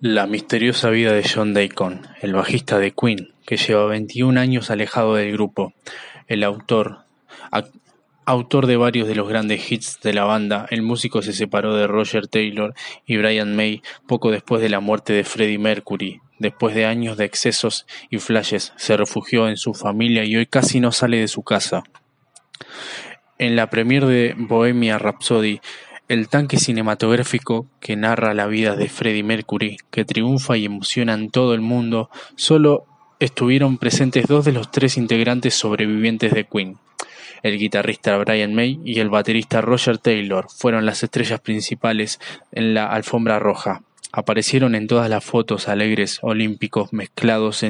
[0.00, 5.16] La misteriosa vida de John Deacon, el bajista de Queen, que lleva 21 años alejado
[5.16, 5.72] del grupo.
[6.28, 6.98] El autor,
[8.24, 11.88] autor de varios de los grandes hits de la banda, el músico se separó de
[11.88, 12.74] Roger Taylor
[13.06, 16.20] y Brian May poco después de la muerte de Freddie Mercury.
[16.38, 20.78] Después de años de excesos y flashes, se refugió en su familia y hoy casi
[20.78, 21.82] no sale de su casa.
[23.36, 25.60] En la premier de Bohemia Rhapsody,
[26.08, 31.30] el tanque cinematográfico que narra la vida de Freddie Mercury, que triunfa y emociona en
[31.30, 32.86] todo el mundo, solo
[33.20, 36.78] estuvieron presentes dos de los tres integrantes sobrevivientes de Queen.
[37.42, 42.18] El guitarrista Brian May y el baterista Roger Taylor fueron las estrellas principales
[42.52, 43.82] en la alfombra roja.
[44.12, 47.62] Aparecieron en todas las fotos alegres olímpicos mezclados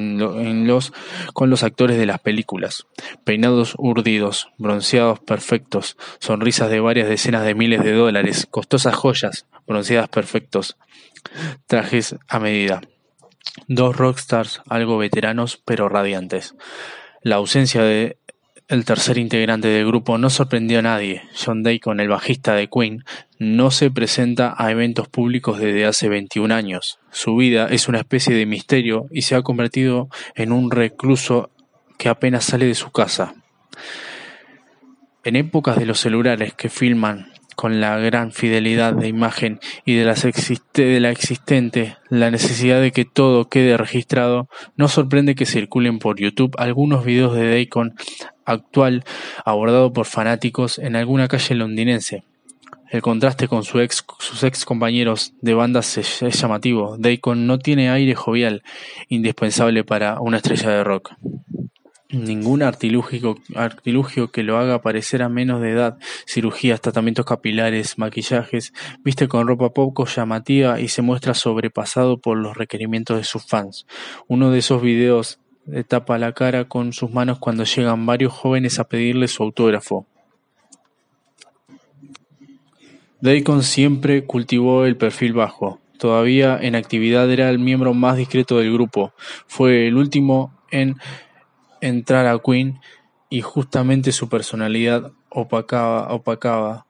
[1.33, 2.87] con los actores de las películas.
[3.25, 10.09] Peinados urdidos, bronceados perfectos, sonrisas de varias decenas de miles de dólares, costosas joyas, bronceadas
[10.09, 10.77] perfectos,
[11.67, 12.83] trajes a medida.
[13.67, 16.55] Dos rockstars algo veteranos pero radiantes.
[17.23, 18.19] La ausencia de
[18.69, 21.23] el tercer integrante del grupo no sorprendió a nadie.
[21.35, 23.03] John Deacon, el bajista de Queen,
[23.39, 26.99] no se presenta a eventos públicos desde hace 21 años.
[27.11, 31.51] Su vida es una especie de misterio y se ha convertido en un recluso
[31.97, 33.35] que apenas sale de su casa.
[35.25, 40.05] En épocas de los celulares que filman con la gran fidelidad de imagen y de,
[40.05, 46.21] de la existente, la necesidad de que todo quede registrado, no sorprende que circulen por
[46.21, 47.97] YouTube algunos videos de Deacon
[48.45, 49.03] actual
[49.45, 52.23] abordado por fanáticos en alguna calle londinense.
[52.93, 56.97] El contraste con sus ex compañeros de bandas es, llamativo.
[56.97, 58.63] Deacon no tiene aire jovial,
[59.09, 61.11] indispensable para una estrella de rock
[62.11, 63.37] ningún artilugio,
[64.31, 68.73] que lo haga parecer a menos de edad, cirugías, tratamientos capilares, maquillajes,
[69.05, 73.87] viste con ropa poco llamativa y se muestra sobrepasado por los requerimientos de sus fans.
[74.27, 78.79] Uno de esos videos le tapa la cara con sus manos cuando llegan varios jóvenes
[78.79, 80.07] a pedirle su autógrafo.
[83.21, 85.81] Deacon siempre cultivó el perfil bajo.
[85.99, 89.13] Todavía en actividad era el miembro más discreto del grupo.
[89.47, 90.97] Fue el último en
[91.81, 92.81] entrar a Queen
[93.31, 96.87] y justamente su personalidad opacaba, opacaba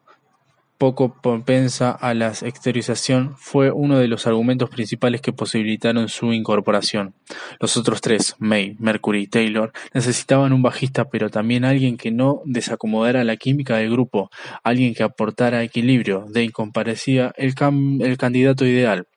[0.79, 7.15] poco propensa a la exteriorización fue uno de los argumentos principales que posibilitaron su incorporación.
[7.59, 12.43] Los otros tres, May, Mercury y Taylor, necesitaban un bajista, pero también alguien que no
[12.45, 14.31] desacomodara la química del grupo,
[14.63, 16.27] alguien que aportara equilibrio.
[16.29, 17.55] Dane comparecía el,
[18.01, 19.09] el candidato ideal.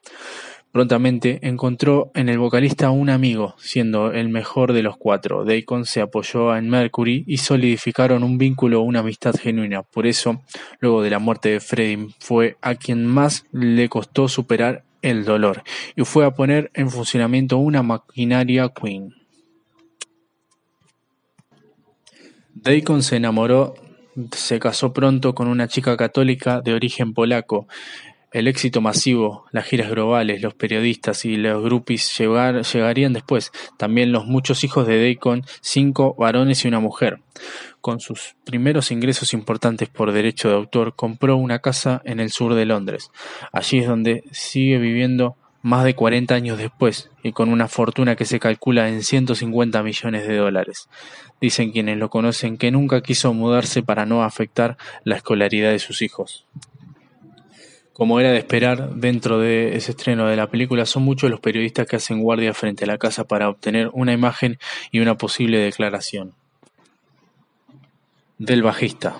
[0.71, 5.43] Prontamente encontró en el vocalista un amigo, siendo el mejor de los cuatro.
[5.43, 9.83] Deacon se apoyó en Mercury y solidificaron un vínculo, una amistad genuina.
[9.83, 10.41] Por eso,
[10.79, 15.63] luego de la muerte de Freddie, fue a quien más le costó superar el dolor
[15.95, 19.13] y fue a poner en funcionamiento una maquinaria Queen.
[22.53, 23.73] Deacon se enamoró,
[24.31, 27.67] se casó pronto con una chica católica de origen polaco
[28.31, 34.25] el éxito masivo, las giras globales, los periodistas y los groupies llegarían después, también los
[34.25, 37.19] muchos hijos de Deacon, cinco varones y una mujer.
[37.81, 42.53] Con sus primeros ingresos importantes por derecho de autor, compró una casa en el sur
[42.53, 43.11] de Londres.
[43.51, 48.25] Allí es donde sigue viviendo más de 40 años después y con una fortuna que
[48.25, 50.87] se calcula en 150 millones de dólares.
[51.39, 56.01] Dicen quienes lo conocen que nunca quiso mudarse para no afectar la escolaridad de sus
[56.01, 56.45] hijos.
[57.93, 61.87] Como era de esperar, dentro de ese estreno de la película son muchos los periodistas
[61.87, 64.57] que hacen guardia frente a la casa para obtener una imagen
[64.91, 66.33] y una posible declaración.
[68.37, 69.19] Del bajista.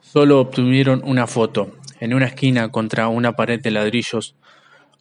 [0.00, 1.72] Solo obtuvieron una foto.
[1.98, 4.36] En una esquina contra una pared de ladrillos,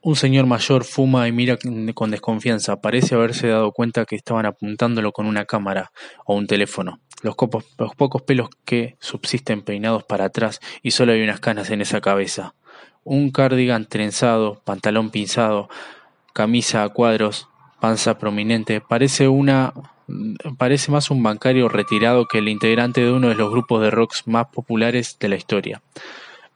[0.05, 1.57] un señor mayor fuma y mira
[1.95, 2.79] con desconfianza.
[2.79, 5.91] Parece haberse dado cuenta que estaban apuntándolo con una cámara
[6.25, 11.39] o un teléfono los, pocos pelos que subsisten peinados para atrás y solo hay unas
[11.39, 12.53] canas en esa cabeza.
[13.03, 15.69] Un cardigan trenzado, pantalón pinzado,
[16.33, 17.49] camisa a cuadros,
[17.79, 19.73] panza prominente, parece una
[20.59, 24.27] parece más un bancario retirado que el integrante de uno de los grupos de rocks
[24.27, 25.81] más populares de la historia.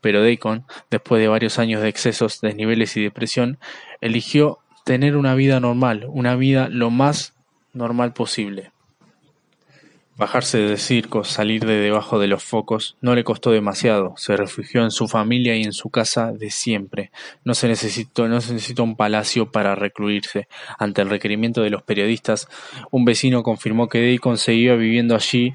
[0.02, 3.60] Pero Deacon, después de varios años de excesos, desniveles y depresión,
[4.02, 7.36] eligió tener una vida normal, una vida lo más
[7.74, 8.72] normal posible.
[10.20, 14.16] Bajarse del circo, salir de debajo de los focos, no le costó demasiado.
[14.18, 17.12] Se refugió en su familia y en su casa de siempre.
[17.46, 20.50] No se necesitó, no se necesitó un palacio para recluirse.
[20.78, 22.50] Ante el requerimiento de los periodistas,
[22.92, 25.54] un vecino confirmó que Deacon seguía viviendo allí,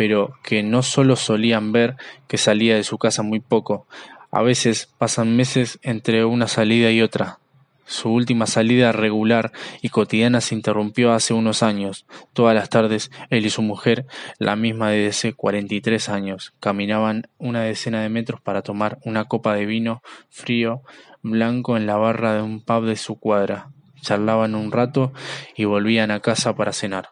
[0.00, 3.86] pero que no solo solían ver que salía de su casa muy poco.
[4.30, 7.38] A veces pasan meses entre una salida y otra.
[7.84, 9.52] Su última salida regular
[9.82, 12.06] y cotidiana se interrumpió hace unos años.
[12.32, 14.06] Todas las tardes, él y su mujer,
[14.38, 19.54] la misma de hace 43 años, caminaban una decena de metros para tomar una copa
[19.54, 20.00] de vino
[20.30, 20.80] frío
[21.20, 23.68] blanco en la barra de un pub de su cuadra.
[24.00, 25.12] Charlaban un rato
[25.54, 27.10] y volvían a casa para cenar.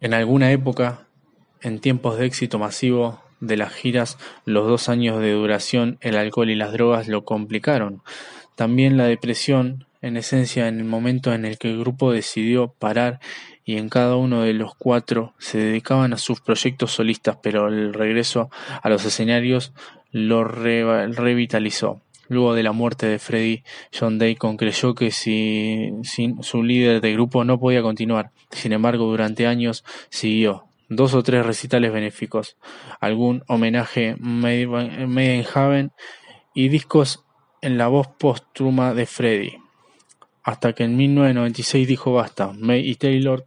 [0.00, 1.06] En alguna época,
[1.60, 6.50] en tiempos de éxito masivo de las giras, los dos años de duración, el alcohol
[6.50, 8.02] y las drogas lo complicaron.
[8.54, 13.20] También la depresión, en esencia, en el momento en el que el grupo decidió parar
[13.64, 17.92] y en cada uno de los cuatro se dedicaban a sus proyectos solistas, pero el
[17.92, 18.50] regreso
[18.82, 19.72] a los escenarios
[20.12, 22.00] lo revitalizó.
[22.30, 27.12] Luego de la muerte de Freddie, John Deacon creyó que si, sin su líder de
[27.12, 28.30] grupo no podía continuar.
[28.52, 32.56] Sin embargo, durante años siguió dos o tres recitales benéficos,
[33.00, 34.62] algún homenaje Made
[35.36, 35.90] in Heaven
[36.54, 37.24] y discos
[37.62, 39.58] en la voz póstuma de Freddie,
[40.44, 42.52] hasta que en 1996 dijo basta.
[42.56, 43.44] May y Taylor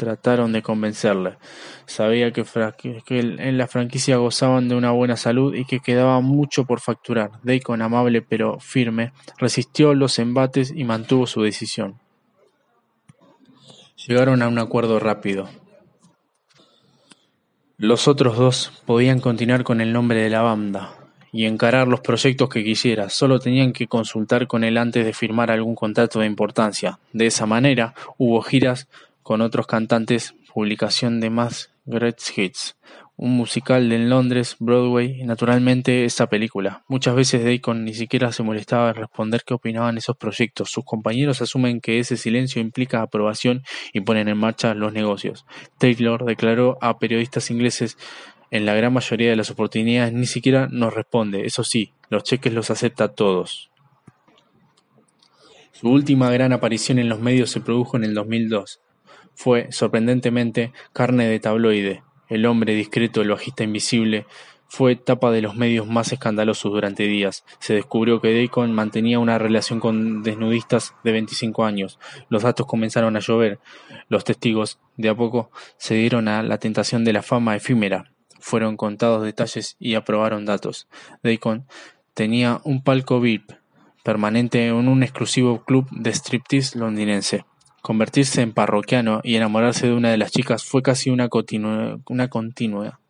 [0.00, 1.36] trataron de convencerle.
[1.84, 2.42] Sabía que,
[3.10, 7.32] en la franquicia gozaban de una buena salud y que quedaba mucho por facturar.
[7.42, 12.00] Deacon, amable pero firme, resistió los embates y mantuvo su decisión.
[14.08, 15.50] Llegaron a un acuerdo rápido.
[17.76, 20.94] Los otros dos podían continuar con el nombre de la banda,
[21.32, 25.50] y encarar los proyectos que quisiera, solo tenían que consultar con él antes de firmar
[25.50, 26.98] algún contrato de importancia.
[27.12, 28.88] De esa manera, hubo giras
[29.22, 32.76] con otros cantantes, publicación de más Great Hits,
[33.16, 36.84] un musical en Londres, Broadway y naturalmente esa película.
[36.88, 40.70] Muchas veces Deacon ni siquiera se molestaba en responder qué opinaban esos proyectos.
[40.70, 43.62] Sus compañeros asumen que ese silencio implica aprobación
[43.92, 45.44] y ponen en marcha los negocios.
[45.78, 47.98] Taylor declaró a periodistas ingleses
[48.50, 52.52] en la gran mayoría de las oportunidades ni siquiera nos responde, eso sí, los cheques
[52.52, 53.70] los acepta todos.
[55.72, 58.80] Su última gran aparición en los medios se produjo en el 2002.
[59.34, 62.02] Fue, sorprendentemente, carne de tabloide.
[62.28, 64.26] El hombre discreto, el bajista invisible,
[64.70, 67.44] fue tapa de los medios más escandalosos durante días.
[67.58, 71.98] Se descubrió que Deacon mantenía una relación con desnudistas de 25 años.
[72.28, 73.58] Los datos comenzaron a llover.
[74.08, 78.12] Los testigos, de a poco, se dieron a la tentación de la fama efímera.
[78.38, 80.86] Fueron contados detalles y aprobaron datos.
[81.24, 81.66] Deacon
[82.14, 83.50] tenía un palco VIP
[84.04, 87.44] permanente en un exclusivo club de striptease londinense.
[87.82, 91.28] Convertirse en parroquiano y enamorarse de una de las chicas fue casi una,
[92.08, 93.00] una continua.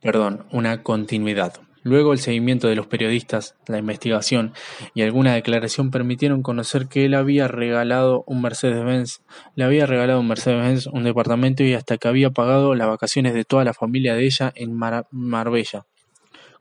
[0.00, 1.54] Perdón, una continuidad.
[1.86, 4.54] Luego el seguimiento de los periodistas, la investigación
[4.94, 9.20] y alguna declaración permitieron conocer que él había regalado un Mercedes-Benz,
[9.54, 13.44] le había regalado un Mercedes-Benz, un departamento y hasta que había pagado las vacaciones de
[13.44, 14.76] toda la familia de ella en
[15.12, 15.86] Marbella.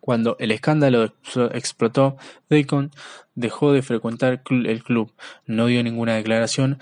[0.05, 1.15] Cuando el escándalo
[1.51, 2.17] explotó,
[2.47, 2.91] Deacon
[3.33, 5.11] dejó de frecuentar el club,
[5.47, 6.77] no dio ninguna declaración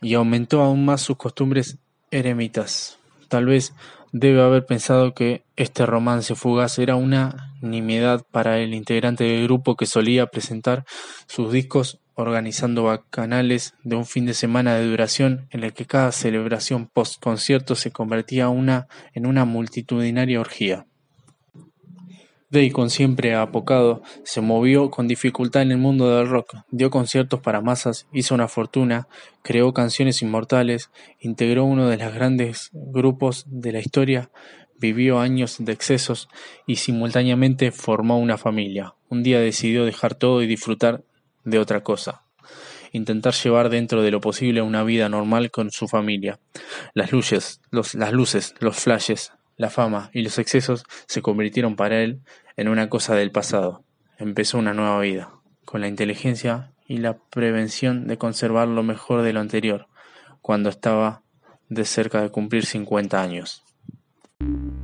[0.00, 1.76] y aumentó aún más sus costumbres
[2.10, 2.98] eremitas.
[3.28, 3.74] Tal vez
[4.16, 9.76] Debe haber pensado que este romance fugaz era una nimiedad para el integrante del grupo
[9.76, 10.84] que solía presentar
[11.26, 16.12] sus discos organizando bacanales de un fin de semana de duración en el que cada
[16.12, 20.86] celebración post-concierto se convertía en una multitudinaria orgía.
[22.54, 27.60] Deacon, siempre apocado, se movió con dificultad en el mundo del rock, dio conciertos para
[27.60, 29.08] masas, hizo una fortuna,
[29.42, 34.30] creó canciones inmortales, integró uno de los grandes grupos de la historia,
[34.78, 36.28] vivió años de excesos
[36.66, 38.94] y simultáneamente formó una familia.
[39.08, 41.02] Un día decidió dejar todo y disfrutar
[41.44, 42.22] de otra cosa
[42.92, 46.38] intentar llevar dentro de lo posible una vida normal con su familia.
[46.94, 52.20] Las luces, las luces, los flashes, la fama y los excesos se convirtieron para él
[52.56, 53.84] en una cosa del pasado.
[54.18, 55.30] Empezó una nueva vida,
[55.64, 59.88] con la inteligencia y la prevención de conservar lo mejor de lo anterior,
[60.40, 61.22] cuando estaba
[61.68, 63.62] de cerca de cumplir 50 años.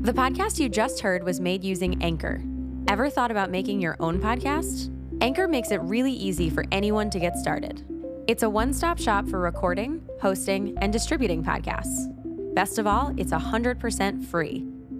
[0.03, 2.41] The podcast you just heard was made using Anchor.
[2.89, 4.91] Ever thought about making your own podcast?
[5.21, 7.85] Anchor makes it really easy for anyone to get started.
[8.27, 12.09] It's a one stop shop for recording, hosting, and distributing podcasts.
[12.55, 14.67] Best of all, it's 100% free.